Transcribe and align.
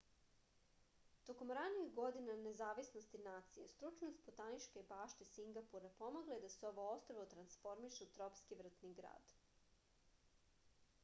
tokom 1.29 1.51
ranih 1.57 1.91
godina 1.99 2.37
nezavisnosti 2.45 3.21
nacije 3.27 3.67
stručnost 3.73 4.23
botaničke 4.29 4.83
bašte 4.93 5.29
singapura 5.33 5.93
pomogla 6.01 6.37
je 6.39 6.43
da 6.47 6.51
se 6.57 6.67
ovo 6.73 6.87
ostrvo 6.97 7.27
transformiše 7.37 8.09
u 8.11 8.11
tropski 8.17 8.59
vrtni 8.65 8.95
grad 9.03 9.37